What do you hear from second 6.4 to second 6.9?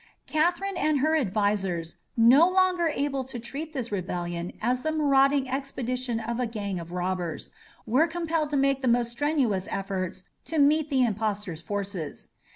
gang